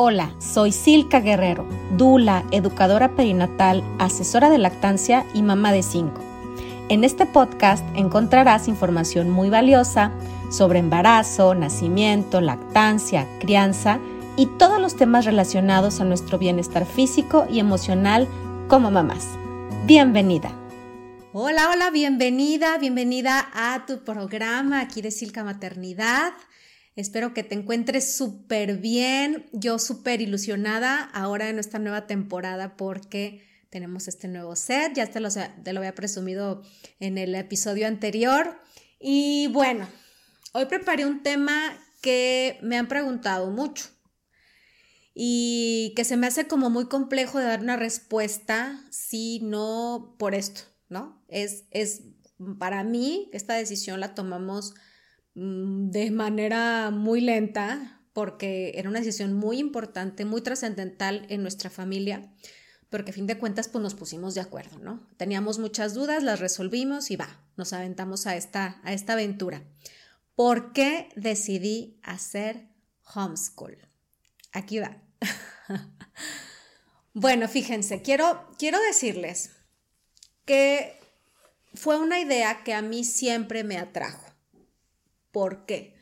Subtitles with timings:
[0.00, 6.20] Hola, soy Silka Guerrero, Dula, educadora perinatal, asesora de lactancia y mamá de cinco.
[6.88, 10.12] En este podcast encontrarás información muy valiosa
[10.52, 13.98] sobre embarazo, nacimiento, lactancia, crianza
[14.36, 18.28] y todos los temas relacionados a nuestro bienestar físico y emocional
[18.68, 19.26] como mamás.
[19.84, 20.52] Bienvenida.
[21.32, 26.34] Hola, hola, bienvenida, bienvenida a tu programa aquí de Silka Maternidad.
[26.98, 29.46] Espero que te encuentres súper bien.
[29.52, 34.94] Yo súper ilusionada ahora en esta nueva temporada porque tenemos este nuevo set.
[34.94, 36.60] Ya te lo, te lo había presumido
[36.98, 38.60] en el episodio anterior.
[38.98, 39.88] Y bueno,
[40.54, 43.84] hoy preparé un tema que me han preguntado mucho
[45.14, 50.34] y que se me hace como muy complejo de dar una respuesta si no por
[50.34, 51.24] esto, ¿no?
[51.28, 52.02] Es, es
[52.58, 54.74] para mí, esta decisión la tomamos
[55.34, 62.32] de manera muy lenta, porque era una decisión muy importante, muy trascendental en nuestra familia,
[62.90, 65.06] porque a fin de cuentas pues nos pusimos de acuerdo, ¿no?
[65.16, 69.62] Teníamos muchas dudas, las resolvimos y va, nos aventamos a esta, a esta aventura.
[70.34, 72.68] ¿Por qué decidí hacer
[73.14, 73.76] homeschool?
[74.52, 75.02] Aquí va.
[77.12, 79.50] bueno, fíjense, quiero, quiero decirles
[80.44, 80.98] que
[81.74, 84.27] fue una idea que a mí siempre me atrajo.
[85.30, 85.96] ¿Por qué?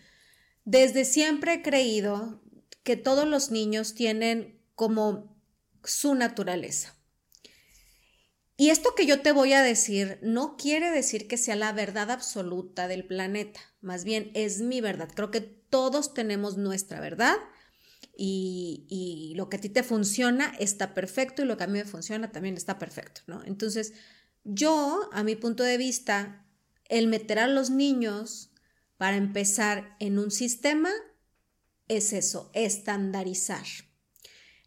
[0.64, 2.42] Desde siempre he creído
[2.82, 5.36] que todos los niños tienen como
[5.84, 6.96] su naturaleza.
[8.56, 12.10] Y esto que yo te voy a decir no quiere decir que sea la verdad
[12.10, 15.10] absoluta del planeta, más bien es mi verdad.
[15.14, 17.36] Creo que todos tenemos nuestra verdad
[18.16, 21.84] y, lo que a ti te funciona está perfecto y lo que a mí me
[21.84, 23.44] funciona también está perfecto, ¿no?
[23.44, 23.92] Entonces,
[24.44, 26.46] yo, a mi punto de vista,
[26.88, 28.52] el meter a los niños
[28.96, 30.90] para empezar, en un sistema
[31.88, 33.64] es eso, estandarizar.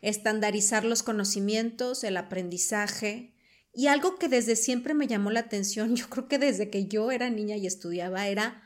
[0.01, 3.33] Estandarizar los conocimientos, el aprendizaje.
[3.73, 7.11] Y algo que desde siempre me llamó la atención, yo creo que desde que yo
[7.11, 8.63] era niña y estudiaba, era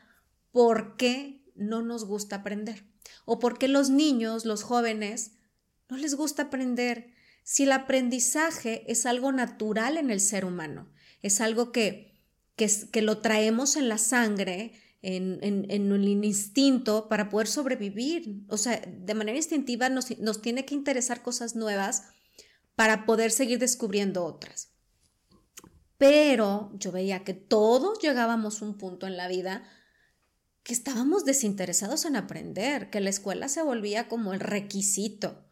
[0.52, 2.84] por qué no nos gusta aprender.
[3.24, 5.32] O por qué los niños, los jóvenes,
[5.88, 7.12] no les gusta aprender.
[7.42, 10.90] Si el aprendizaje es algo natural en el ser humano,
[11.22, 12.22] es algo que,
[12.56, 14.72] que, que lo traemos en la sangre,
[15.04, 18.44] en, en, el instinto para poder sobrevivir.
[18.48, 22.04] O sea, de manera instintiva nos, nos tiene que interesar cosas nuevas
[22.74, 24.70] para poder seguir descubriendo otras.
[25.98, 29.64] Pero yo veía que todos llegábamos a un punto en la vida
[30.64, 35.44] que estábamos desinteresados en aprender, que la escuela se volvía como el requisito.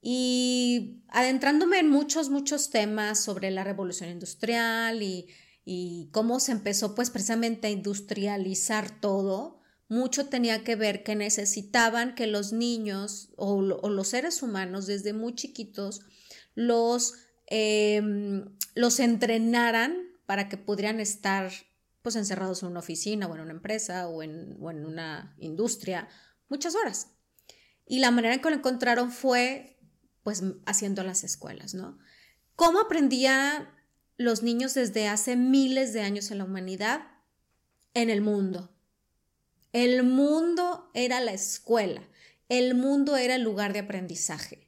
[0.00, 5.28] Y adentrándome en muchos, muchos temas sobre la revolución industrial y
[5.70, 12.14] y cómo se empezó pues precisamente a industrializar todo, mucho tenía que ver que necesitaban
[12.14, 16.00] que los niños o, los seres humanos desde muy chiquitos
[16.54, 17.16] los,
[17.48, 21.52] em, los entrenaran para que pudieran estar
[22.00, 26.08] pues encerrados en una oficina o en una empresa o en, o en una industria
[26.48, 27.08] muchas horas.
[27.84, 29.78] Y la manera en que lo encontraron fue
[30.22, 31.98] pues haciendo las escuelas, ¿no?
[32.56, 33.74] ¿Cómo aprendía
[34.18, 37.02] los niños desde hace miles de años en la humanidad
[37.94, 38.70] en el mundo.
[39.72, 42.02] El mundo era la escuela,
[42.48, 44.66] el mundo era el lugar de aprendizaje.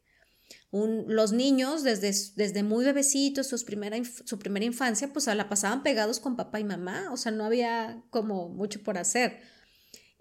[0.72, 6.20] los niños desde, desde muy bebecitos, su primera, su primera infancia, pues la pasaban pegados
[6.20, 9.40] con papá y mamá, o sea, no había como mucho por hacer.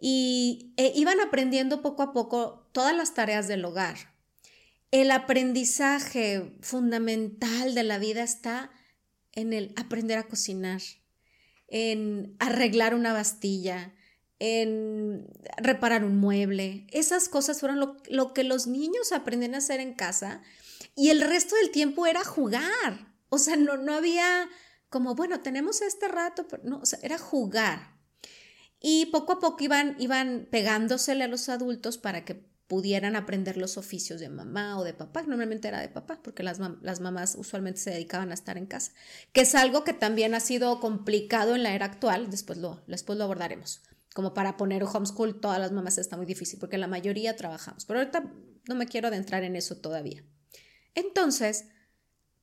[0.02, 3.98] Y e iban aprendiendo poco a poco todas las tareas del hogar.
[4.92, 8.72] El aprendizaje fundamental de la vida está
[9.34, 10.82] en el aprender a cocinar,
[11.68, 13.94] en arreglar una bastilla,
[14.40, 16.88] en reparar un mueble.
[16.92, 17.80] Esas cosas fueron
[18.10, 20.42] lo, que los niños aprenden a hacer en casa
[20.96, 23.14] y el resto del tiempo era jugar.
[23.30, 24.50] O sea, no, no había
[24.90, 28.00] como, bueno, tenemos este rato, pero no, o sea, era jugar.
[28.80, 33.78] Y poco a poco iban, iban pegándosele a los adultos para que pudieran aprender los
[33.78, 37.80] oficios de mamá o de papá, normalmente era de papá, porque las, las, mamás usualmente
[37.80, 38.92] se dedicaban a estar en casa,
[39.34, 43.18] que es algo que también ha sido complicado en la era actual, después lo, después
[43.18, 43.82] lo abordaremos.
[44.14, 48.02] Como para poner homeschool, todas las mamás está muy difícil, porque la mayoría trabajamos, pero
[48.02, 48.32] ahorita
[48.68, 50.24] no me quiero adentrar en eso todavía.
[50.94, 51.66] Entonces,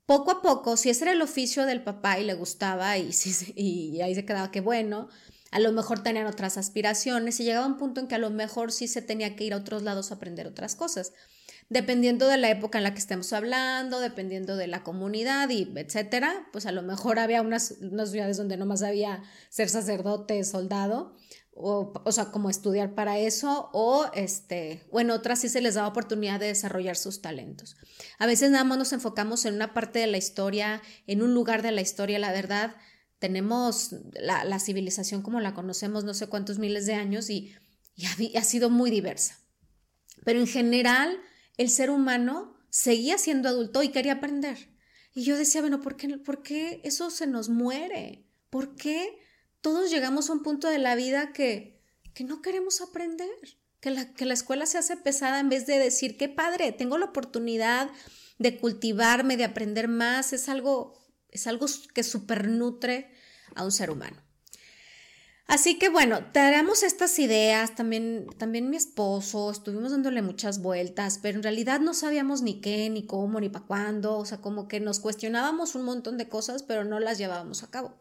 [0.06, 3.12] poco a poco, si ese era el oficio del papá y le gustaba y,
[3.54, 5.08] y ahí se quedaba que bueno,
[5.50, 8.72] a lo mejor tenían otras aspiraciones y llegaba un punto en que a lo mejor
[8.72, 11.12] sí se tenía que ir a otros lados a aprender otras cosas.
[11.68, 16.48] Dependiendo de la época en la que estemos hablando, dependiendo de la comunidad y etcétera,
[16.52, 21.16] pues a lo mejor había unas, unas ciudades donde nomás había ser sacerdote, soldado,
[21.58, 25.74] o, o, sea, como estudiar para eso, o, este, o en otras sí se les
[25.74, 27.76] da oportunidad de desarrollar sus talentos.
[28.18, 31.62] A veces nada más nos enfocamos en una parte de la historia, en un lugar
[31.62, 32.76] de la historia, la verdad,
[33.18, 37.54] tenemos la, la civilización como la conocemos no sé cuántos miles de años y,
[38.04, 39.38] ha, ha sido muy diversa.
[40.24, 41.18] Pero en general,
[41.56, 44.70] el ser humano seguía siendo adulto y quería aprender.
[45.14, 48.26] Y yo decía, bueno, ¿por qué, ¿por qué eso se nos muere?
[48.50, 49.18] ¿Por qué
[49.62, 51.80] todos llegamos a un punto de la vida que,
[52.12, 53.30] que no queremos aprender?
[53.80, 56.98] Que la, que la escuela se hace pesada en vez de decir, qué padre, tengo
[56.98, 57.90] la oportunidad
[58.38, 60.98] de cultivarme, de aprender más, es algo,
[61.36, 63.10] es algo que supernutre
[63.54, 64.16] a un ser humano.
[65.46, 71.36] Así que bueno, traemos estas ideas, también, también mi esposo, estuvimos dándole muchas vueltas, pero
[71.36, 74.80] en realidad no sabíamos ni qué, ni cómo, ni para cuándo, o sea, como que
[74.80, 77.94] nos cuestionábamos un montón de cosas, pero no las llevábamos a cabo.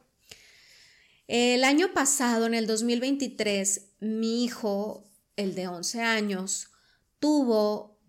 [1.28, 5.04] El año pasado, en el 2023, mi hijo,
[5.36, 6.70] el de 11 años,
[7.20, 8.00] tuvo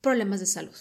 [0.00, 0.76] problemas de salud.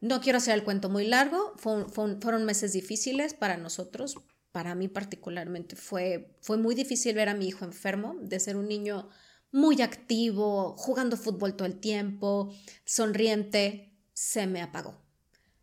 [0.00, 4.16] No quiero hacer el cuento muy largo, fueron meses difíciles para nosotros,
[4.52, 8.68] para mí particularmente fue, fue muy difícil ver a mi hijo enfermo, de ser un
[8.68, 9.08] niño
[9.52, 12.54] muy activo, jugando fútbol todo el tiempo,
[12.84, 15.00] sonriente, se me apagó.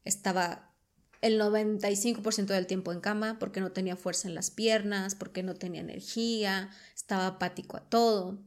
[0.03, 0.73] Estaba
[1.21, 5.55] el 95% del tiempo en cama porque no tenía fuerza en las piernas, porque no
[5.55, 8.39] tenía energía, estaba apático a todo.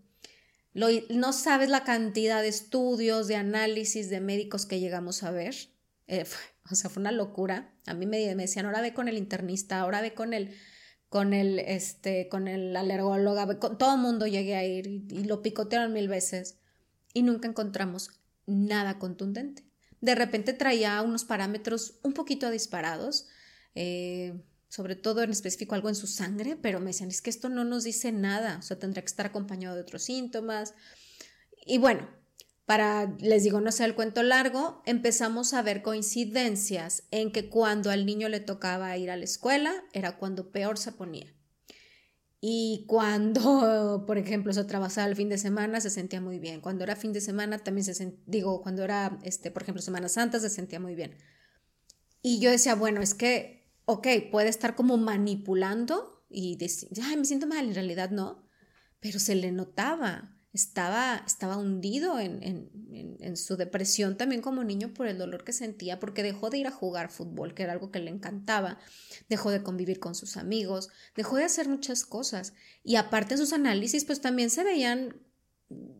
[0.75, 5.55] no sabes la cantidad de estudios, de análisis de médicos que llegamos a ver.
[6.11, 6.25] Eh,
[6.69, 7.73] o sea, fue una locura.
[7.87, 10.51] A mí me, me decían, ahora ve con el internista, ahora ve con el,
[11.09, 15.41] con el, este, con el alergólogo, con todo el mundo llegué a ir y, lo
[15.41, 16.59] picotearon mil veces
[17.15, 19.65] y nunca encontramos nada contundente.
[20.01, 23.29] De repente traía unos parámetros un poquito disparados,
[23.77, 27.49] eh, sobre todo en específico algo en su sangre, pero me decían, es que esto
[27.49, 30.75] no nos dice nada, o sea, tendría que estar acompañado de otros síntomas.
[31.67, 32.09] Y bueno,
[32.71, 37.91] para, les digo, no sea el cuento largo, empezamos a ver coincidencias en que cuando
[37.91, 41.35] al niño le tocaba ir a la escuela era cuando peor se ponía.
[42.41, 46.61] Y cuando, por ejemplo, se trabajaba el fin de semana, se sentía muy bien.
[46.61, 50.09] Cuando era fin de semana, también se sentía, digo, cuando era, este, por ejemplo, Semana
[50.09, 51.17] Santa, se sentía muy bien.
[52.23, 57.25] Y yo decía, bueno, es que, ok, puede estar como manipulando y decir, ay, me
[57.25, 58.47] siento mal, en realidad no,
[59.01, 65.07] pero se le notaba estaba, estaba hundido en, en, su depresión también como niño por
[65.07, 68.01] el dolor que sentía, porque dejó de ir a jugar fútbol, que era algo que
[68.01, 68.79] le encantaba,
[69.29, 72.53] dejó de convivir con sus amigos, dejó de hacer muchas cosas.
[72.83, 75.21] Y aparte sus análisis, pues también se veían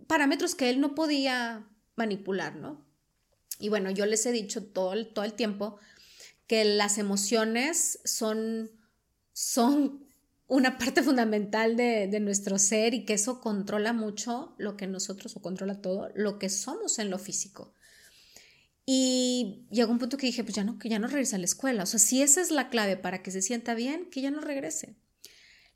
[0.09, 2.85] parámetros que él no podía manipular, ¿no?
[3.61, 5.79] Y bueno, yo les he dicho todo el, todo el tiempo
[6.49, 8.73] que las emociones son,
[9.33, 10.10] son
[10.51, 15.41] una parte fundamental de, nuestro ser y que eso controla mucho lo que nosotros, o
[15.41, 17.73] controla todo, lo que somos en lo físico.
[18.85, 21.45] Y llegó un punto que dije, pues ya no, que ya no regrese a la
[21.45, 21.85] escuela.
[21.85, 24.41] O sea, si esa es la clave para que se sienta bien, que ya no
[24.41, 24.97] regrese.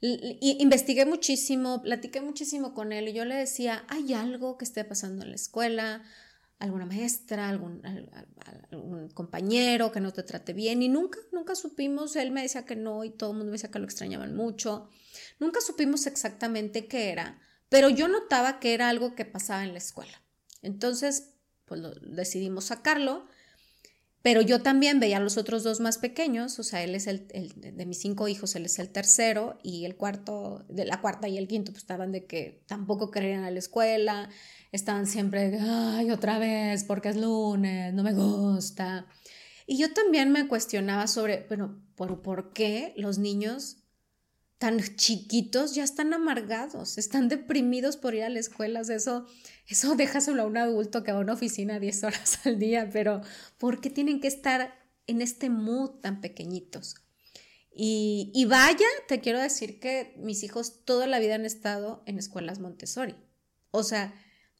[0.01, 4.85] Y investigué muchísimo, platiqué muchísimo con él y yo le decía, hay algo que esté
[4.85, 6.03] pasando en la escuela,
[6.65, 7.81] alguna maestra, algún,
[9.15, 13.05] compañero que no te trate bien y nunca, nunca supimos, él me decía que no
[13.05, 14.89] y todo el mundo me decía que lo extrañaban mucho,
[15.39, 19.79] nunca supimos exactamente qué era, pero yo notaba que era algo que pasaba en la
[19.79, 20.23] escuela.
[20.63, 21.35] Entonces,
[21.67, 23.27] pues decidimos sacarlo,
[24.25, 27.29] pero yo también veía a los otros dos más pequeños, o sea, él es el,
[27.29, 31.37] de mis cinco hijos, él es el tercero y el cuarto, de la cuarta y
[31.37, 34.31] el quinto, pues estaban de que tampoco querían a la escuela,
[34.73, 39.07] estaban siempre, ay, otra vez, porque es lunes, no me gusta.
[39.67, 43.84] Y yo también me cuestionaba sobre, bueno, ¿por, ¿por qué los niños
[44.59, 48.81] tan chiquitos ya están amargados, están deprimidos por ir a la escuela?
[48.81, 49.27] eso,
[49.67, 53.21] eso déjaselo a un adulto que va a una oficina 10 horas al día, pero
[53.59, 54.75] ¿por qué tienen que estar
[55.07, 56.97] en este mood tan pequeñitos?
[57.77, 62.19] Y, y vaya, te quiero decir que mis hijos toda la vida han estado en
[62.19, 63.17] escuelas Montessori.
[63.73, 64.15] O sea,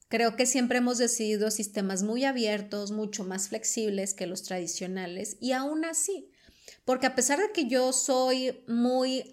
[0.09, 5.51] Creo que siempre hemos decidido sistemas muy abiertos, mucho más flexibles que los tradicionales y
[5.51, 6.31] aún así,
[6.85, 9.25] porque a pesar de que yo soy muy,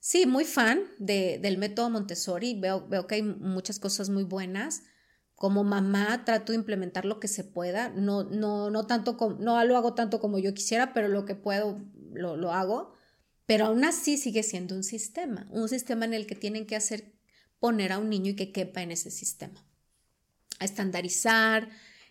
[0.00, 4.82] sí, muy fan de, del método Montessori, veo, veo que hay muchas cosas muy buenas,
[5.34, 9.76] como mamá trato de implementar lo que se pueda, no, no, no, tanto no lo
[9.76, 11.80] hago tanto como yo quisiera, pero lo que puedo
[12.12, 12.92] lo, lo hago,
[13.46, 17.14] pero aún así sigue siendo un sistema, un sistema en el que tienen que hacer
[17.58, 19.64] poner a un niño y que quepa en ese sistema.
[20.58, 21.68] A estandarizar,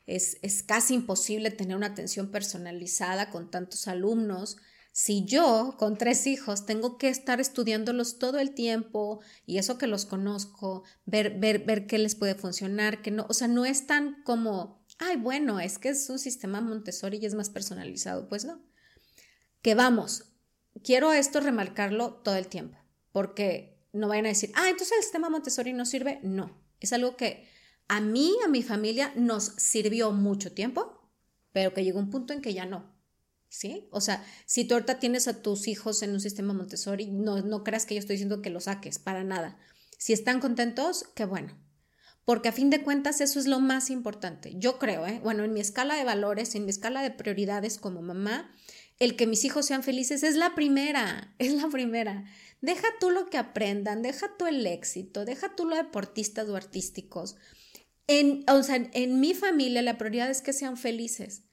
[0.10, 4.58] es, es casi imposible tener una atención personalizada con tantos alumnos.
[4.92, 9.88] Si yo con tres hijos tengo que estar estudiándolos todo el tiempo y eso que
[9.88, 13.86] los conozco, ver, ver, ver qué les puede funcionar, que no, o sea, no es
[13.86, 18.28] tan como, ay, bueno, es que es un sistema Montessori y es más personalizado.
[18.28, 18.62] Pues no.
[19.62, 20.26] Que vamos,
[20.84, 22.78] quiero esto remarcarlo todo el tiempo,
[23.12, 26.20] porque no vayan a decir, ah, entonces el sistema Montessori no sirve.
[26.24, 27.48] No, es algo que
[27.90, 31.12] a mí, a mi familia, nos sirvió mucho tiempo,
[31.52, 32.98] pero que llegó un punto en que ya no.
[33.50, 33.90] ¿Sí?
[33.92, 37.64] O sea, si tú ahorita tienes a tus hijos en un sistema Montessori, no, no
[37.64, 39.58] creas que yo estoy diciendo que lo saques, para nada.
[39.98, 41.58] Si están contentos, qué bueno.
[42.26, 44.54] Porque a fin de cuentas eso es lo más importante.
[44.56, 45.20] Yo creo, ¿eh?
[45.24, 48.52] bueno, en mi escala de valores, en mi escala de prioridades como mamá,
[49.00, 52.26] el que mis hijos sean felices es la primera, es la primera.
[52.62, 57.36] Deja tú lo que aprendan, deja tú el éxito, deja tú lo deportistas o artísticos.
[58.10, 61.44] En, o sea, en mi familia la prioridad es que sean felices.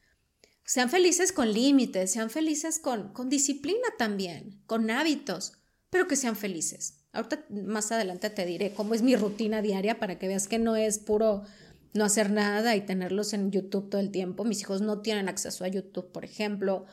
[0.65, 5.53] Sean felices con límites, sean felices con, con disciplina también, con hábitos,
[5.91, 7.05] pero que sean felices.
[7.13, 10.77] Ahorita más adelante te diré cómo es mi rutina diaria para que veas que no
[10.77, 11.43] es puro
[11.93, 14.47] no hacer nada y tenerlos en YouTube todo el tiempo.
[14.47, 16.87] Mis hijos no tienen acceso a YouTube, por ejemplo.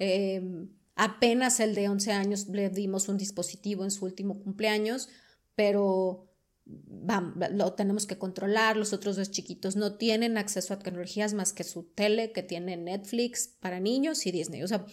[0.00, 5.08] Em, apenas el de 11 años le dimos un dispositivo en su último cumpleaños,
[5.54, 6.33] pero
[6.66, 8.76] lo tenemos que controlar.
[8.76, 12.76] Los otros dos chiquitos no tienen acceso a tecnologías más que su tele, que tiene
[12.76, 14.62] Netflix para niños y Disney.
[14.62, 14.86] O sea,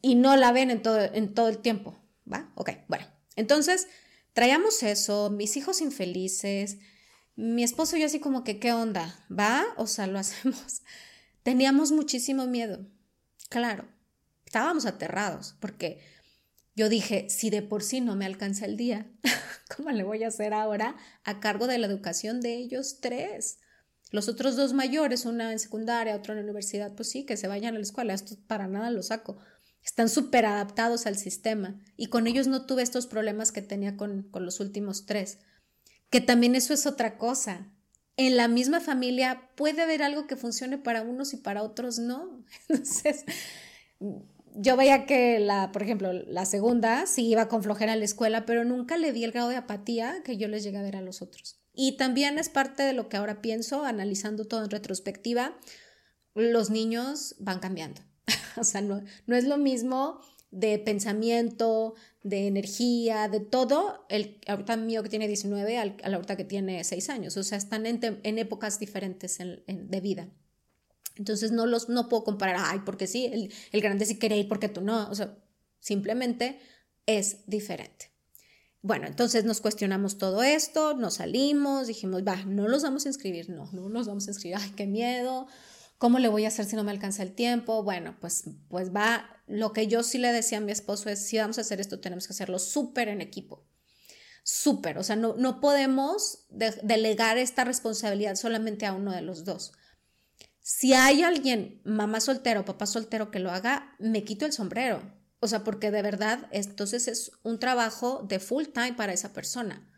[0.00, 1.98] y no la ven en todo, en todo el tiempo.
[2.30, 2.52] ¿Va?
[2.54, 3.06] Ok, bueno.
[3.36, 3.88] Entonces,
[4.32, 6.78] traíamos eso, mis hijos infelices,
[7.34, 9.18] mi esposo y yo así como que, ¿qué onda?
[9.30, 9.64] ¿Va?
[9.76, 10.82] O sea, lo hacemos.
[11.42, 12.86] Teníamos muchísimo miedo.
[13.48, 13.88] Claro,
[14.46, 16.00] estábamos aterrados porque
[16.74, 19.10] yo dije, si de por sí no me alcanza el día,
[19.76, 23.58] ¿cómo le voy a hacer ahora a cargo de la educación de ellos tres?
[24.10, 27.48] Los otros dos mayores, una en secundaria, otra en la universidad, pues sí, que se
[27.48, 29.38] vayan a la escuela, esto para nada lo saco.
[29.82, 34.22] Están súper adaptados al sistema y con ellos no tuve estos problemas que tenía con,
[34.30, 35.38] con los últimos tres.
[36.10, 37.72] Que también eso es otra cosa.
[38.16, 42.44] En la misma familia puede haber algo que funcione para unos y para otros no.
[42.68, 43.24] Entonces,
[44.54, 48.44] yo veía que la, por ejemplo, la segunda sí iba con flojera a la escuela,
[48.44, 51.00] pero nunca le di el grado de apatía que yo les llegué a ver a
[51.00, 51.58] los otros.
[51.74, 55.56] Y también es parte de lo que ahora pienso, analizando todo en retrospectiva,
[56.34, 58.02] los niños van cambiando.
[58.56, 64.76] o sea, no, no es lo mismo de pensamiento, de energía, de todo, el ahorita
[64.76, 67.36] mío que tiene 19 al, a la ahorita que tiene 6 años.
[67.38, 70.28] O sea, están en, en épocas diferentes de vida.
[71.16, 74.48] Entonces no los no puedo comparar, ay, porque sí, el, el grande sí quiere ir
[74.48, 75.38] porque tú no, o sea,
[75.78, 76.58] simplemente
[77.06, 78.12] es diferente.
[78.84, 83.48] Bueno, entonces nos cuestionamos todo esto, nos salimos, dijimos, va, no los vamos a inscribir,
[83.48, 85.46] no, no los vamos a inscribir, ay, qué miedo,
[85.98, 87.84] ¿cómo le voy a hacer si no me alcanza el tiempo?
[87.84, 91.38] Bueno, pues, pues va, lo que yo sí le decía a mi esposo es, si
[91.38, 93.64] vamos a hacer esto, tenemos que hacerlo súper en equipo,
[94.42, 99.74] súper, o sea, no, no podemos delegar esta responsabilidad solamente a uno de los dos.
[100.62, 105.02] Si hay alguien, mamá soltero papá soltero que lo haga, me quito el sombrero.
[105.40, 109.88] O sea, porque de verdad, entonces es un trabajo de full time para esa persona.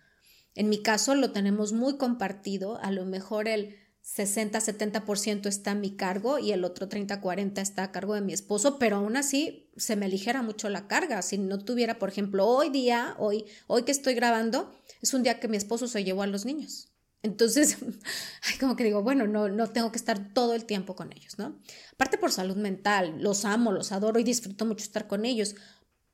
[0.54, 5.96] En mi caso lo tenemos muy compartido, a lo mejor el 60-70% está a mi
[5.96, 9.96] cargo y el otro 30-40% está a cargo de mi esposo, pero aún así se
[9.96, 11.20] me aligera mucho la carga.
[11.20, 15.40] Si no tuviera, por ejemplo, hoy día, hoy, hoy que estoy grabando, es un día
[15.40, 16.93] que mi esposo se llevó a los niños.
[17.24, 17.78] Entonces,
[18.60, 21.58] como que digo, bueno, no, no tengo que estar todo el tiempo con ellos, ¿no?
[21.94, 25.56] Aparte por salud mental, los amo, los adoro y disfruto mucho estar con ellos,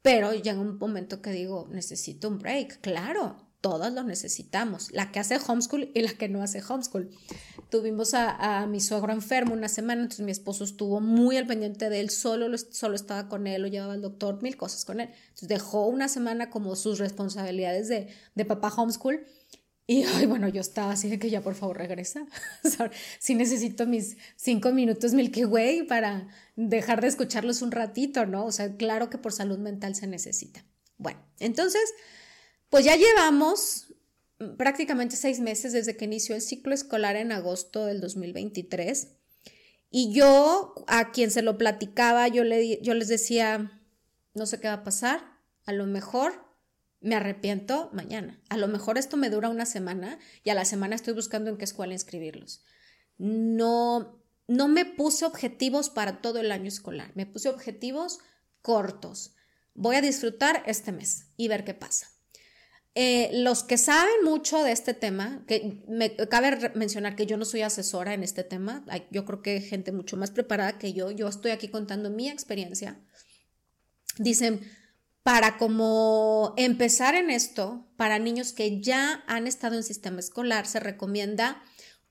[0.03, 5.19] pero llega un momento que digo, necesito un break, claro, todas lo necesitamos, la que
[5.19, 7.11] hace homeschool y la que no hace homeschool.
[7.71, 11.99] Tuvimos a, mi suegro enfermo una semana, entonces mi esposo estuvo muy al pendiente de
[11.99, 15.11] él, solo, solo estaba con él, lo llevaba al doctor, mil cosas con él.
[15.23, 19.27] Entonces dejó una semana como sus responsabilidades de, de papá homeschool
[19.93, 22.25] y bueno, yo estaba así de que ya por favor regresa.
[23.19, 28.47] si necesito mis cinco minutos Milky Way para dejar de escucharlos un ratito, ¿no?
[28.47, 30.65] O sea, claro que por salud mental se necesita.
[30.97, 31.83] Bueno, entonces,
[32.69, 33.93] pues ya llevamos
[34.57, 39.09] prácticamente seis meses desde que inició el ciclo escolar en agosto del 2023.
[39.91, 43.83] Y yo, a quien se lo platicaba, yo, le, yo les decía,
[44.35, 45.21] no sé qué va a pasar,
[45.67, 46.50] a lo mejor
[47.01, 48.41] me arrepiento mañana.
[48.49, 51.57] A lo mejor esto me dura una semana y a la semana estoy buscando en
[51.57, 52.63] qué escuela inscribirlos.
[53.19, 58.19] No, no me puse objetivos para todo el año escolar, me puse objetivos
[58.63, 59.35] cortos.
[59.75, 62.09] Voy a disfrutar este mes y ver qué pasa.
[62.97, 67.45] Eh, los que saben mucho de este tema, que me cabe mencionar que yo no
[67.45, 71.11] soy asesora en este tema, yo creo que hay gente mucho más preparada que yo,
[71.13, 73.01] yo estoy aquí contando mi experiencia
[74.19, 74.61] dicen,
[75.23, 80.81] para como empezar en esto, para niños que ya han estado en sistema escolar, se
[80.81, 81.63] recomienda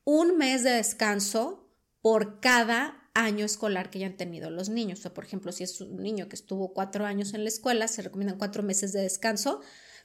[0.03, 1.69] un mes de descanso
[2.01, 5.05] por cada año escolar que hayan tenido los niños.
[5.05, 8.01] O por ejemplo, si es un niño que estuvo cuatro años en la escuela, se
[8.01, 9.61] recomiendan cuatro meses de descanso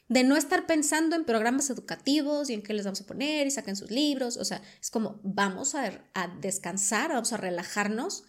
[0.08, 3.50] de no estar pensando en programas educativos y en qué les vamos a poner y
[3.50, 4.36] saquen sus libros.
[4.36, 8.24] O sea, es como vamos a, a descansar, vamos a relajarnos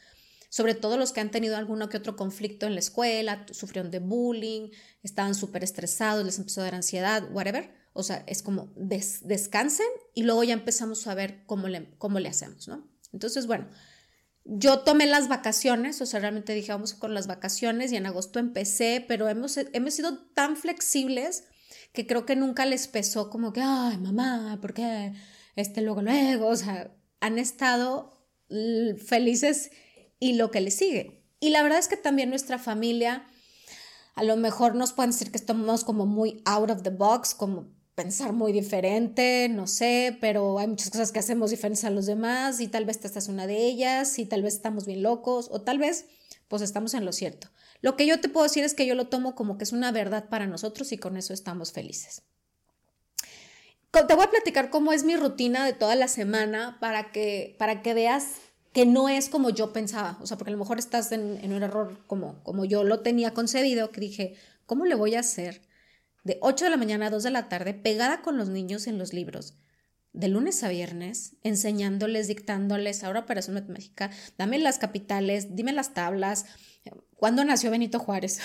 [0.55, 3.99] sobre todo los que han tenido alguno que otro conflicto en la escuela, sufrieron de
[3.99, 4.69] bullying,
[5.03, 7.75] estaban súper estresados, les empezó a dar ansiedad, whatever.
[7.91, 12.29] O sea, es como descansen y luego ya empezamos a ver cómo le, cómo le
[12.29, 12.89] hacemos, ¿no?
[13.11, 13.67] Entonces, bueno,
[14.45, 18.39] yo tomé las vacaciones, o sea, realmente dije, vamos con las vacaciones y en agosto
[18.39, 21.43] empecé, pero hemos, hemos sido tan flexibles
[21.91, 25.11] que creo que nunca les pesó como que, ay, mamá, ¿por qué?
[25.57, 28.13] Este, luego, luego, o sea, han estado
[29.05, 29.71] felices
[30.19, 31.23] y lo que le sigue.
[31.39, 33.27] Y la verdad es que también nuestra familia,
[34.15, 37.75] a lo mejor nos pueden decir que estamos como muy out of the box, como
[37.95, 42.59] pensar muy diferente, no sé, pero hay muchas cosas que hacemos diferentes a los demás
[42.59, 45.61] y tal vez esta es una de ellas y tal vez estamos bien locos o
[45.61, 46.05] tal vez
[46.49, 47.49] pues estamos en lo cierto.
[47.81, 49.91] Lo que yo te puedo decir es que yo lo tomo como que es una
[49.91, 52.23] verdad para nosotros y con eso estamos felices.
[53.91, 57.81] Te voy a platicar cómo es mi rutina de toda la semana para que, para
[57.81, 58.33] que veas
[58.75, 61.63] que no es como yo pensaba, o sea, porque a lo mejor estás en, un
[61.63, 65.61] error como, como yo lo tenía concebido, que dije, ¿cómo le voy a hacer
[66.25, 68.97] de 8 de la mañana a 2 de la tarde pegada con los niños en
[68.97, 69.55] los libros?
[70.11, 76.45] de lunes a viernes, enseñándoles, dictándoles, ahora operación matemática, dame las capitales, dime las tablas,
[77.17, 78.39] ¿cuándo nació Benito Juárez?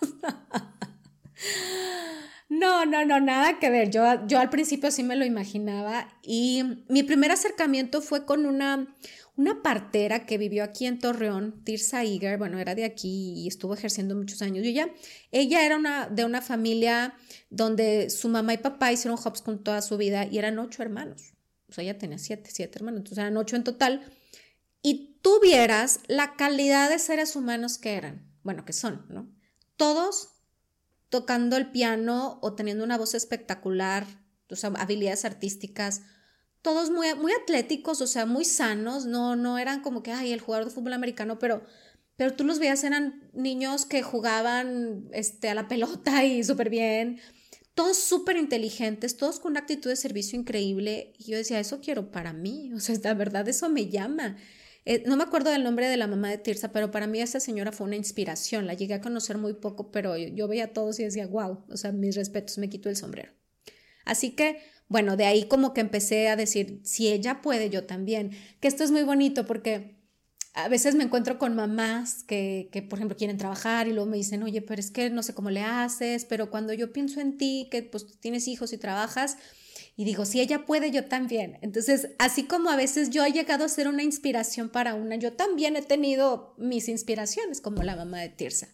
[2.48, 3.90] no, no, no, nada que ver.
[3.90, 8.86] Yo, yo al principio sí me lo imaginaba y mi primer acercamiento fue con una,
[9.36, 13.74] una partera que vivió aquí en Torreón, Tirsa Iger, bueno, era de aquí y estuvo
[13.74, 14.64] ejerciendo muchos años.
[14.64, 14.90] Y ella,
[15.30, 17.14] ella era una, de una familia
[17.48, 21.32] donde su mamá y papá hicieron con toda su vida y eran ocho hermanos.
[21.68, 24.02] O sea, ella tenía siete, siete hermanos, entonces eran ocho en total.
[24.82, 29.30] Y tú vieras la calidad de seres humanos que eran, bueno, que son, ¿no?
[29.76, 30.40] Todos
[31.08, 34.06] tocando el piano o teniendo una voz espectacular,
[34.56, 36.02] sea, habilidades artísticas,
[36.62, 40.40] todos muy, muy atléticos, o sea, muy sanos, no, no eran como que, ay, el
[40.40, 41.62] jugador de fútbol americano, pero,
[42.16, 47.20] pero tú los veías, eran niños que jugaban este, a la pelota y súper bien,
[47.74, 51.14] todos súper inteligentes, todos con una actitud de servicio increíble.
[51.18, 54.36] Y yo decía, eso quiero para mí, o sea, la verdad, eso me llama.
[54.86, 57.38] Eh, no me acuerdo del nombre de la mamá de Tirsa, pero para mí esa
[57.40, 58.66] señora fue una inspiración.
[58.66, 61.64] La llegué a conocer muy poco, pero yo, yo veía a todos y decía, wow,
[61.68, 63.32] o sea, mis respetos, me quito el sombrero.
[64.04, 64.58] Así que
[64.90, 68.32] bueno, de ahí como que empecé a decir, si ella puede, yo también.
[68.58, 69.94] Que esto es muy bonito porque
[70.52, 74.16] a veces me encuentro con mamás que, que, por ejemplo, quieren trabajar y luego me
[74.16, 77.38] dicen, oye, pero es que no sé cómo le haces, pero cuando yo pienso en
[77.38, 79.36] ti, que pues tienes hijos y trabajas,
[79.96, 81.58] y digo, si ella puede, yo también.
[81.62, 85.34] Entonces, así como a veces yo he llegado a ser una inspiración para una, yo
[85.34, 88.70] también he tenido mis inspiraciones, como la mamá de Tirsa.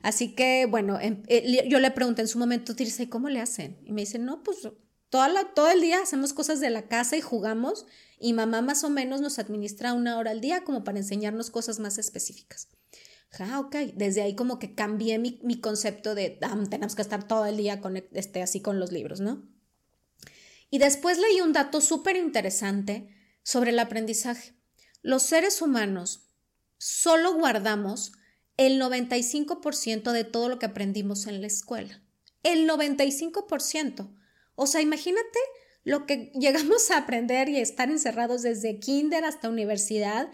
[0.00, 3.40] Así que, bueno, em, eh, yo le pregunté en su momento, Tirsa, ¿y cómo le
[3.40, 3.76] hacen?
[3.84, 4.66] Y me dice, no, pues
[5.12, 7.84] todo el día hacemos cosas de la casa y jugamos
[8.18, 11.78] y mamá más o menos nos administra una hora al día como para enseñarnos cosas
[11.80, 12.68] más específicas.
[13.38, 13.76] Ah, ok.
[13.94, 17.80] Desde ahí como que cambié mi, concepto de ah, tenemos que estar todo el día
[17.80, 19.42] con, este, así con los libros, ¿no?
[20.70, 24.54] Y después leí un dato súper interesante sobre el aprendizaje.
[25.02, 26.28] Los seres humanos
[26.78, 28.12] solo guardamos
[28.56, 32.02] el 95% de todo lo que aprendimos en la escuela.
[32.42, 34.21] El 95%.
[34.54, 35.38] O sea, imagínate
[35.84, 40.30] lo que llegamos a aprender y estar encerrados desde kinder hasta universidad.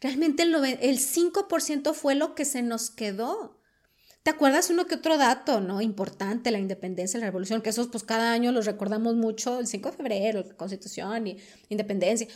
[0.00, 3.58] Realmente el, el 5% fue lo que se nos quedó.
[4.22, 5.80] ¿Te acuerdas uno que otro dato, no?
[5.80, 9.90] Importante, la independencia, la revolución, que esos pues cada año los recordamos mucho, el 5
[9.90, 11.38] de febrero, la constitución y
[11.70, 12.26] independencia.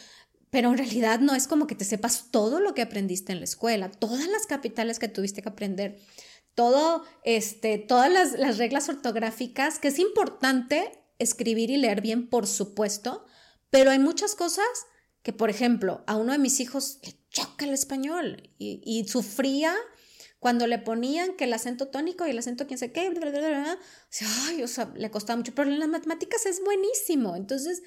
[0.48, 3.44] Pero en realidad no es como que te sepas todo lo que aprendiste en la
[3.44, 5.98] escuela, todas las capitales que tuviste que aprender,
[6.54, 12.46] todo, este, todas las, las reglas ortográficas, que es importante escribir y leer bien, por
[12.46, 13.24] supuesto,
[13.70, 14.66] pero hay muchas cosas
[15.22, 19.74] que, por ejemplo, a uno de mis hijos le choca el español y, sufría
[20.38, 23.12] cuando le ponían que el acento tónico y el acento quién sé qué,
[24.48, 27.36] ay, o sea, le costaba mucho, pero en las matemáticas es buenísimo.
[27.36, 27.82] Entonces,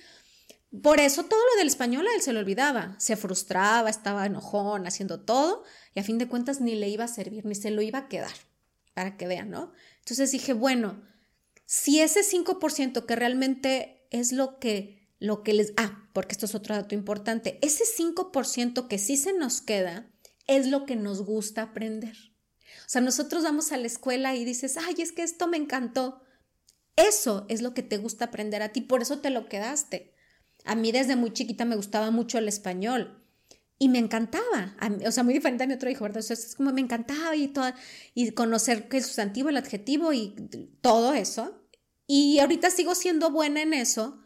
[0.81, 4.87] por eso todo lo del español a él se le olvidaba, se frustraba, estaba enojón,
[4.87, 7.81] haciendo todo, y a fin de cuentas ni le iba a servir, ni se lo
[7.81, 8.33] iba a quedar,
[8.93, 9.73] para que vean, ¿no?
[9.99, 11.01] Entonces dije, bueno,
[11.65, 15.73] si ese 5% que realmente es lo que, lo que les...
[15.77, 17.59] Ah, porque esto es otro dato importante.
[17.61, 20.11] Ese 5% que sí se nos queda
[20.47, 22.15] es lo que nos gusta aprender.
[22.85, 26.21] O sea, nosotros vamos a la escuela y dices, ay, es que esto me encantó.
[26.95, 30.13] Eso es lo que te gusta aprender a ti, por eso te lo quedaste.
[30.63, 33.24] A mí desde muy chiquita me gustaba mucho el español
[33.77, 34.75] y me encantaba.
[35.05, 36.23] o sea, muy diferente a mi otro hijo, ¿verdad?
[36.29, 37.71] Es como me encantaba y, todo,
[38.13, 40.35] y conocer es sustantivo, el adjetivo y
[40.81, 41.67] todo eso.
[42.07, 44.19] Y ahorita sigo siendo buena en eso,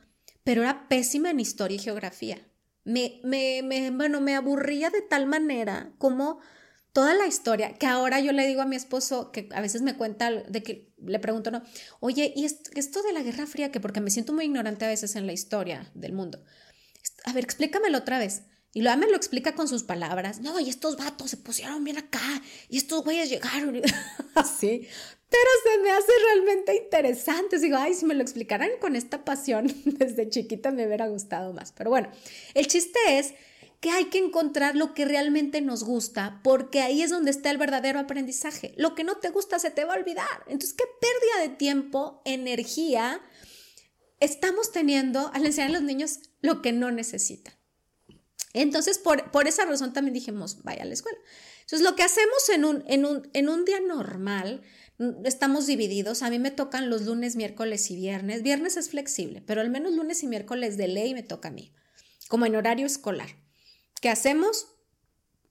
[0.43, 2.45] pero era pésima en historia y geografía.
[2.83, 6.39] Me, me, me, bueno, me aburría de tal manera como
[6.91, 9.95] toda la historia, que ahora yo le digo a mi esposo, que a veces me
[9.95, 11.61] cuenta de que le pregunto, no,
[11.99, 13.71] oye, ¿y esto, de la Guerra Fría?
[13.71, 16.43] Que porque me siento muy ignorante a veces en la historia del mundo.
[17.25, 18.43] A ver, explícamelo otra vez.
[18.73, 20.41] Y lo me lo explica con sus palabras.
[20.41, 23.81] No, y estos vatos se pusieron bien acá, y estos güeyes llegaron,
[24.35, 24.87] así.
[25.29, 27.59] Pero se me hace realmente interesante.
[27.59, 31.71] Digo, ay, si me lo explicaran con esta pasión desde chiquita me hubiera gustado más.
[31.71, 32.11] Pero bueno,
[32.53, 33.33] el chiste es
[33.79, 37.57] que hay que encontrar lo que realmente nos gusta, porque ahí es donde está el
[37.57, 38.73] verdadero aprendizaje.
[38.75, 40.43] Lo que no te gusta se te va a olvidar.
[40.47, 43.21] Entonces, ¿qué pérdida de tiempo, energía
[44.19, 47.58] estamos teniendo al enseñar a los niños lo que no necesitan?
[48.53, 51.17] Entonces, por, por esa razón también dijimos, vaya a la escuela.
[51.61, 54.61] Entonces, lo que hacemos en un, en un, en un día normal,
[54.97, 56.23] mm, estamos divididos.
[56.23, 58.41] A mí me tocan los lunes, miércoles y viernes.
[58.41, 61.73] Viernes es flexible, pero al menos lunes y miércoles de ley me toca a mí,
[62.27, 63.29] como en horario escolar.
[64.01, 64.67] ¿Qué hacemos?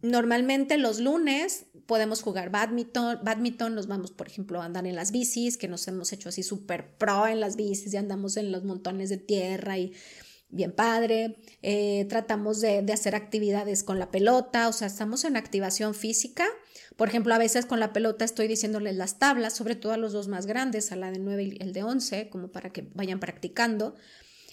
[0.00, 5.10] Normalmente los lunes podemos jugar badminton, badminton, nos vamos, por ejemplo, a andar en las
[5.10, 8.62] bicis, que nos hemos hecho así súper pro en las bicis y andamos en los
[8.62, 9.92] montones de tierra y
[10.50, 11.36] bien padre.
[11.62, 16.46] Eh, tratamos de, hacer actividades con la pelota, o sea, estamos en activación física.
[16.96, 20.12] Por ejemplo, a veces con la pelota estoy diciéndoles las tablas, sobre todo a los
[20.12, 23.20] dos más grandes, a la de 9 y el de 11, como para que vayan
[23.20, 23.94] practicando.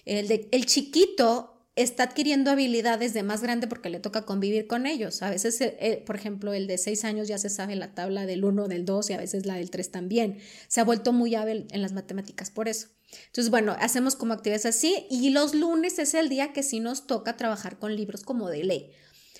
[0.05, 5.23] El, chiquito está adquiriendo habilidades de más grande porque le toca convivir con ellos.
[5.23, 8.25] A veces, eh, eh, por ejemplo, el de seis años ya se sabe la tabla
[8.25, 10.37] del 1, del 2 y a veces la del 3 también.
[10.67, 12.89] Se ha vuelto muy hábil en las matemáticas por eso.
[13.27, 17.07] Entonces, bueno, hacemos como actividades así y los lunes es el día que sí nos
[17.07, 18.91] toca trabajar con libros como de ley,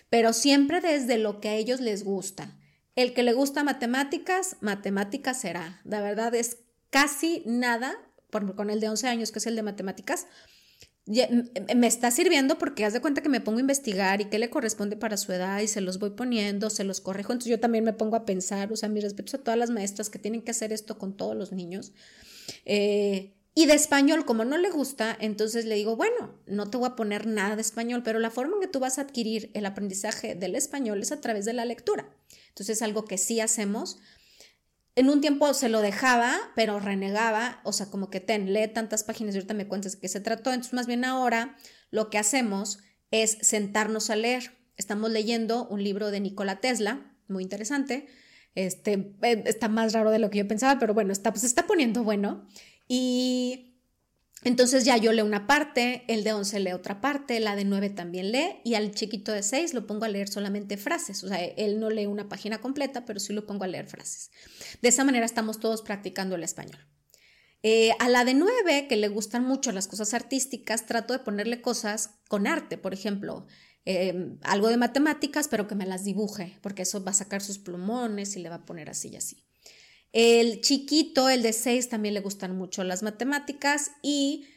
[0.10, 2.58] pero siempre desde lo que a ellos les gusta.
[2.96, 5.82] El que le gusta matemáticas, matemáticas será.
[5.84, 6.60] La verdad es
[6.90, 7.94] casi nada,
[8.30, 10.28] por, con el de 11 años, que es el de matemáticas,
[11.76, 14.50] me está sirviendo porque haz de cuenta que me pongo a investigar y qué le
[14.50, 17.32] corresponde para su edad y se los voy poniendo, se los corrijo.
[17.32, 20.10] Entonces yo también me pongo a pensar, o sea, mis respetos a todas las maestras
[20.10, 21.94] que tienen que hacer esto con todos los niños.
[22.66, 26.88] Eh, y de español, como no le gusta, entonces le digo, bueno, no te voy
[26.88, 29.66] a poner nada de español, pero la forma en que tú vas a adquirir el
[29.66, 32.08] aprendizaje del español es a través de la lectura.
[32.50, 33.98] Entonces es algo que sí hacemos
[34.96, 39.04] en un tiempo se lo dejaba, pero renegaba, o sea, como que ten, lee tantas
[39.04, 40.52] páginas y ahorita me cuentas de qué se trató.
[40.52, 41.58] Entonces, más bien ahora
[41.92, 42.80] lo que hacemos
[43.12, 44.58] es sentarnos a leer.
[44.78, 48.08] Estamos leyendo un libro de Nikola Tesla, muy interesante.
[48.56, 51.68] Este, eh, está más raro de lo que yo pensaba, pero bueno, está, pues está
[51.68, 52.48] poniendo bueno.
[52.88, 53.76] Y
[54.44, 57.90] entonces ya yo leo una parte, el de 11 lee otra parte, la de 9
[57.90, 61.24] también lee y al chiquito de 6 lo pongo a leer solamente frases.
[61.24, 64.30] O sea, él no lee una página completa, pero sí lo pongo a leer frases.
[64.84, 66.80] De esa manera estamos todos practicando el español.
[67.64, 71.62] Eh, a la de 9, que le gustan mucho las cosas artísticas, trato de ponerle
[71.64, 73.48] cosas con arte, por ejemplo,
[73.86, 77.58] em, algo de matemáticas, pero que me las dibuje, porque eso va a sacar sus
[77.58, 79.44] plumones y le va a poner así y así.
[80.16, 84.48] El chiquito, el de 6, también le gustan mucho las matemáticas y,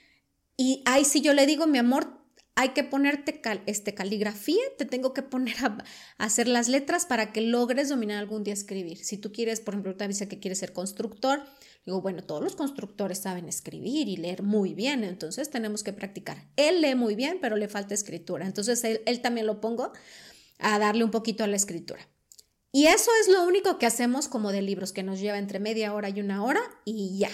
[0.57, 2.16] y ahí sí yo le digo, mi amor,
[2.55, 5.79] hay que ponerte este, caligrafía, te tengo que poner a,
[6.18, 8.99] hacer las letras para que logres dominar algún día escribir.
[8.99, 11.42] Si tú quieres, por ejemplo, te dice que quieres ser constructor,
[11.85, 16.47] digo, bueno, todos los constructores saben escribir y leer muy bien, entonces tenemos que practicar.
[16.55, 19.90] Él lee muy bien, pero le falta escritura, entonces él también lo pongo
[20.61, 22.09] a darle un poquito a la escritura.
[22.78, 25.92] Y eso es lo único que hacemos como de libros, que nos lleva entre media
[25.94, 27.30] hora y una hora y ya.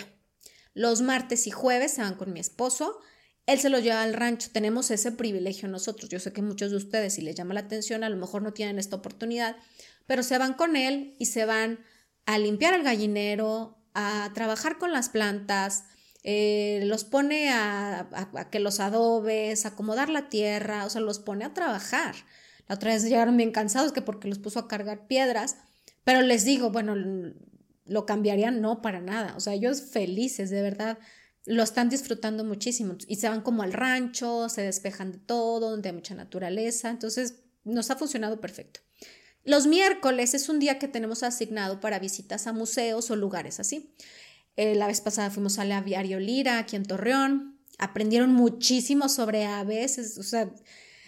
[0.73, 2.99] Los martes y jueves se van con mi esposo.
[3.45, 4.49] Él se lo lleva al rancho.
[4.55, 6.09] Tenemos ese privilegio nosotros.
[6.09, 8.55] Yo sé que muchos de ustedes, si les llama la atención, a lo mejor no
[8.55, 9.55] tienen esta oportunidad,
[10.07, 11.85] pero se van con él y se van
[12.25, 15.85] a limpiar el gallinero, a trabajar con las plantas,
[16.23, 21.45] eh, los pone a, a, que los adobes, acomodar la tierra, o sea, los pone
[21.45, 22.15] a trabajar.
[22.69, 25.57] La otra vez llegaron bien cansados que porque los puso a cargar piedras,
[26.05, 26.95] pero les digo, bueno,
[27.87, 29.35] lo cambiarían, no para nada.
[29.37, 30.99] O sea, ellos felices, de verdad,
[31.47, 35.91] lo están disfrutando muchísimo y se van como al rancho, se despejan de todo, donde
[35.91, 36.91] hay mucha naturaleza.
[36.91, 38.81] Entonces, nos ha funcionado perfecto.
[39.45, 43.95] Los miércoles es un día que tenemos asignado para visitas a museos o lugares así.
[44.57, 47.59] Eh, la vez pasada fuimos al aviario Lira, aquí en Torreón.
[47.79, 50.51] Aprendieron muchísimo sobre aves, o sea,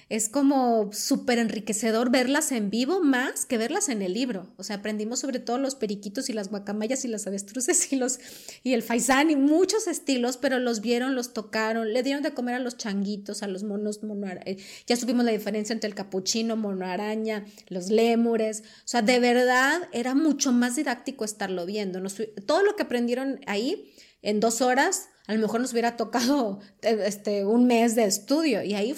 [0.09, 4.47] es como súper enriquecedor verlas en vivo más que verlas en el libro.
[4.57, 8.21] O sea, aprendimos sobre todo los periquitos y las guacamayas y las avestruces y, los,
[8.63, 12.55] y el faisán y muchos estilos, pero los vieron, los tocaron, le dieron de comer
[12.55, 16.57] a los changuitos, a los monos, mono, eh, ya supimos la diferencia entre el capuchino,
[16.57, 18.61] mono araña, los lémures.
[18.61, 22.01] O sea, de verdad era mucho más didáctico estarlo viendo.
[22.47, 23.93] todo lo que aprendieron ahí
[24.23, 28.63] en dos horas, a lo mejor nos hubiera tocado eh, este, un mes de estudio
[28.63, 28.95] y ahí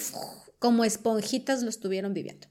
[0.59, 2.49] como esponjitas lo estuvieron viviendo.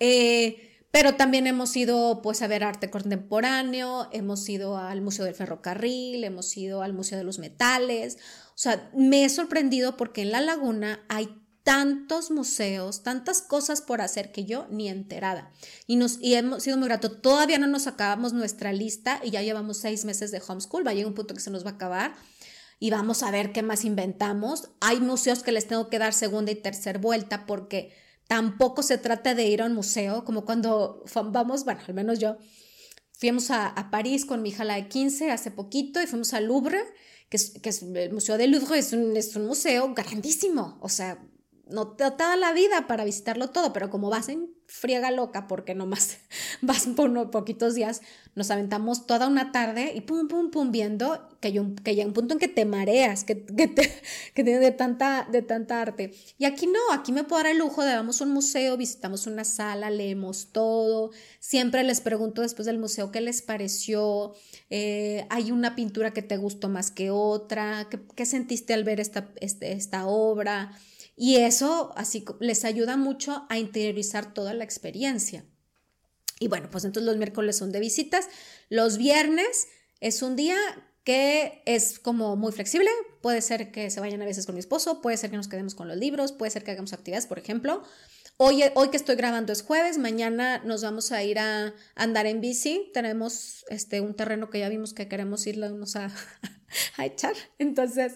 [0.00, 5.34] Eh, pero también hemos ido pues a ver arte contemporáneo, hemos ido al Museo del
[5.34, 8.18] Ferrocarril, hemos ido al Museo de los Metales.
[8.50, 11.28] O sea, me he sorprendido porque en La Laguna hay
[11.64, 15.50] tantos museos, tantas cosas por hacer que yo ni enterada.
[15.88, 17.10] Y, nos, y hemos sido muy grato.
[17.10, 20.86] Todavía no nos acabamos nuestra lista y ya llevamos seis meses de homeschool.
[20.86, 22.14] Va a llegar un punto que se nos va a acabar
[22.84, 24.68] y vamos a ver qué más inventamos.
[24.82, 27.94] Hay museos que les tengo que dar segunda y tercera vuelta porque
[28.28, 32.36] tampoco se trata de ir a un museo, como cuando vamos, bueno, al menos yo,
[33.14, 36.78] fuimos a, París con mi hija la de 15 hace poquito y fuimos al Louvre,
[37.30, 40.90] que es, que es el Museo del Louvre, es un, es un museo grandísimo, o
[40.90, 41.26] sea,
[41.70, 45.74] no te, da la vida para visitarlo todo, pero como vas en friega loca, porque
[45.74, 46.18] nomás
[46.62, 48.02] vas por unos poquitos días,
[48.34, 52.12] nos aventamos toda una tarde y pum, pum, pum, viendo que, yo, que hay un
[52.12, 53.90] punto en que te mareas, que, que, te,
[54.34, 56.12] que de tanta, de tanta arte.
[56.38, 59.44] Y aquí no, aquí me puedo dar el lujo de vamos un museo, visitamos una
[59.44, 64.34] sala, leemos todo, siempre les pregunto después del museo qué les pareció,
[64.70, 69.00] eh, hay una pintura que te gustó más que otra, qué, qué sentiste al ver
[69.00, 70.72] esta, este, esta obra.
[71.16, 75.44] Y eso así les ayuda mucho a interiorizar toda la experiencia.
[76.40, 78.28] Y bueno, pues entonces los miércoles son de visitas.
[78.68, 79.68] Los viernes
[80.00, 80.56] es un día
[81.04, 82.90] que es como muy flexible.
[83.22, 85.74] Puede ser que se vayan a veces con mi esposo, puede ser que nos quedemos
[85.74, 87.82] con los libros, puede ser que hagamos actividades, por ejemplo.
[88.36, 92.40] Hoy, hoy que estoy grabando es jueves, mañana nos vamos a ir a andar en
[92.40, 92.90] bici.
[92.92, 96.10] Tenemos este, un terreno que ya vimos que queremos irnos a,
[96.96, 97.34] a echar.
[97.58, 98.14] Entonces,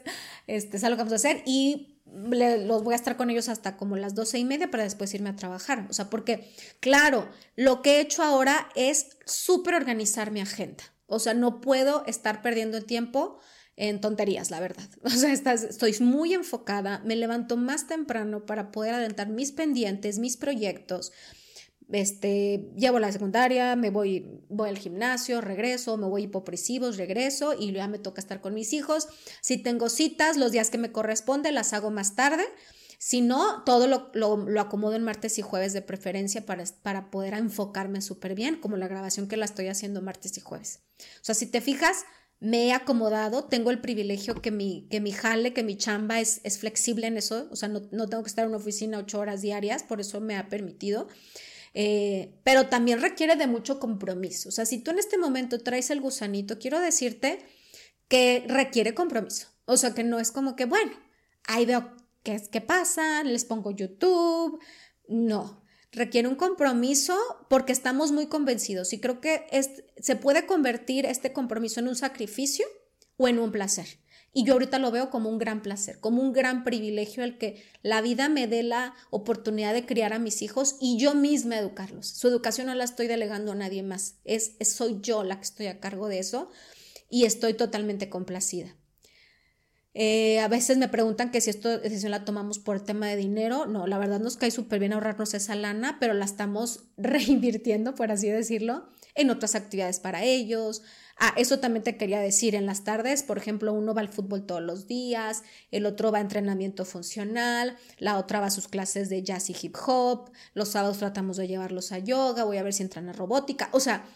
[0.48, 1.42] este, es algo que vamos a hacer.
[1.46, 5.14] Y los voy a estar con ellos hasta como las doce y media para después
[5.14, 5.86] irme a trabajar.
[5.90, 10.84] O sea, porque, claro, lo que he hecho ahora es súper organizar mi agenda.
[11.06, 13.38] O sea, no puedo estar perdiendo tiempo
[13.76, 14.88] en tonterías, la verdad.
[15.04, 20.36] O sea, estoy muy enfocada, me levanto más temprano para poder adelantar mis pendientes, mis
[20.36, 21.12] proyectos,
[21.90, 27.72] este, llevo la secundaria, me voy, voy al gimnasio, regreso, me voy hipopresivos, regreso y
[27.72, 29.08] ya me toca estar con mis hijos.
[29.40, 32.44] Si tengo citas, los días que me corresponde, las hago más tarde.
[32.98, 37.34] Si no, todo lo, lo, acomodo en martes y jueves de preferencia para, para poder
[37.34, 40.80] enfocarme súper bien, como la grabación que la estoy haciendo martes y jueves.
[40.98, 42.04] O sea, si te fijas,
[42.40, 46.40] me he acomodado, tengo el privilegio que mi, que mi jale, que mi chamba es,
[46.42, 49.20] es flexible en eso, o sea, no, no tengo que estar en una oficina ocho
[49.20, 51.08] horas diarias, por eso me ha permitido.
[51.80, 54.48] Eh, pero también requiere de mucho compromiso.
[54.48, 57.38] O sea, si tú en este momento traes el gusanito, quiero decirte
[58.08, 59.46] que requiere compromiso.
[59.64, 60.90] O sea, que no es como que, bueno,
[61.44, 64.60] ahí veo qué es que pasa, les pongo YouTube.
[65.06, 65.62] No,
[65.92, 67.16] requiere un compromiso
[67.48, 69.46] porque estamos muy convencidos y creo que
[69.98, 72.66] se puede convertir este compromiso en un sacrificio
[73.18, 73.86] o en un placer.
[74.38, 77.60] Y yo ahorita lo veo como un gran placer, como un gran privilegio el que
[77.82, 82.06] la vida me dé la oportunidad de criar a mis hijos y yo misma educarlos.
[82.06, 85.66] Su educación no la estoy delegando a nadie más, es, soy yo la que estoy
[85.66, 86.50] a cargo de eso
[87.10, 88.76] y estoy totalmente complacida.
[89.92, 93.66] Eh, a veces me preguntan que si esta decisión la tomamos por tema de dinero.
[93.66, 98.12] No, la verdad nos cae súper bien ahorrarnos esa lana, pero la estamos reinvirtiendo, por
[98.12, 100.82] así decirlo, en otras actividades para ellos,
[101.20, 104.46] Ah, eso también te quería decir en las tardes, por ejemplo, uno va al fútbol
[104.46, 109.08] todos los días, el otro va a entrenamiento funcional, la otra va a sus clases
[109.08, 112.72] de jazz y hip hop, los sábados tratamos de llevarlos a yoga, voy a ver
[112.72, 114.06] si entran a robótica, o sea,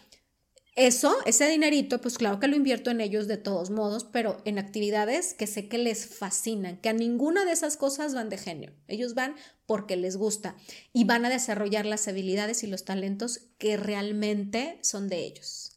[0.75, 4.57] eso, ese dinerito, pues claro que lo invierto en ellos de todos modos, pero en
[4.57, 8.73] actividades que sé que les fascinan, que a ninguna de esas cosas van de genio.
[8.87, 9.35] Ellos van
[9.67, 10.55] porque les gusta
[10.91, 15.72] y van a desarrollar las habilidades y los talentos que realmente son de ellos.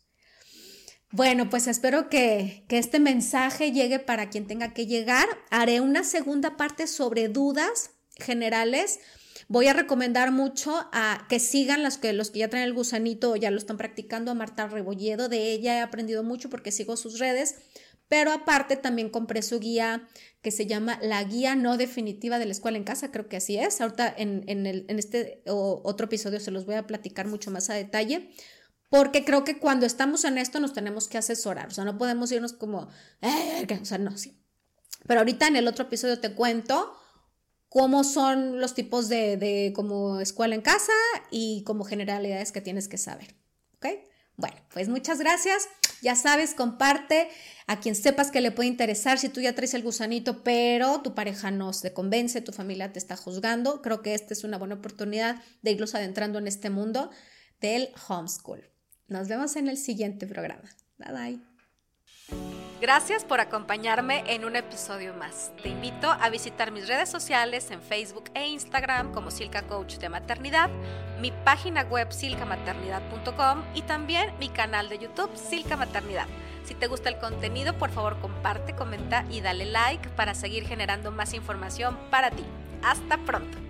[1.16, 5.26] Bueno, pues espero que, este mensaje llegue para quien tenga que llegar.
[5.48, 9.00] Haré una segunda parte sobre dudas generales.
[9.48, 13.32] Voy a recomendar mucho a que sigan los que, los que ya traen el gusanito
[13.32, 15.30] o ya lo están practicando a Marta Rebolledo.
[15.30, 17.54] De ella he aprendido mucho porque sigo sus redes.
[18.08, 20.06] Pero aparte también compré su guía
[20.42, 23.56] que se llama La Guía No Definitiva de la Escuela en Casa, creo que así
[23.56, 23.80] es.
[23.80, 28.28] Ahorita en, en este otro episodio se los voy a platicar mucho más a detalle
[28.88, 32.30] porque creo que cuando estamos en esto nos tenemos que asesorar, o sea, no podemos
[32.32, 32.88] irnos como,
[33.20, 34.42] o sea, no, sí.
[35.06, 36.96] Pero ahorita en el otro episodio te cuento
[37.68, 40.92] cómo son los tipos de, de como escuela en casa
[41.30, 43.36] y como generalidades que tienes que saber.
[43.76, 43.86] ¿Ok?
[44.36, 45.68] Bueno, pues muchas gracias.
[46.02, 47.28] Ya sabes, comparte
[47.66, 49.18] a quien sepas que le puede interesar.
[49.18, 52.98] Si tú ya traes el gusanito, pero tu pareja no se convence, tu familia te
[52.98, 57.10] está juzgando, creo que esta es una buena oportunidad de irlos adentrando en este mundo
[57.60, 58.75] del homeschool.
[59.08, 60.68] Nos vemos en el siguiente programa.
[60.98, 61.56] Bye bye.
[62.80, 65.50] Gracias por acompañarme en un episodio más.
[65.62, 70.10] Te invito a visitar mis redes sociales en Facebook e Instagram como Silca Coach de
[70.10, 70.68] Maternidad,
[71.20, 76.26] mi página web silcamaternidad.com y también mi canal de YouTube Silca Maternidad.
[76.64, 81.10] Si te gusta el contenido, por favor comparte, comenta y dale like para seguir generando
[81.10, 82.44] más información para ti.
[82.82, 83.65] Hasta pronto.